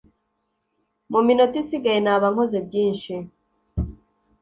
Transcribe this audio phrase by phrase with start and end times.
[1.11, 3.13] Mu minota isigaye naba nkoze byinshi